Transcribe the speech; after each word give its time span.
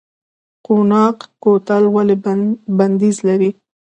قوناق 0.65 1.17
کوتل 1.43 1.83
ولې 1.95 2.15
بندیز 2.77 3.17
لري؟ 3.27 3.49